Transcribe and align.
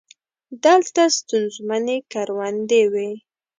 دلته 0.63 1.01
ستونزمنې 1.17 1.97
کروندې 2.11 2.83
وې. 2.93 3.11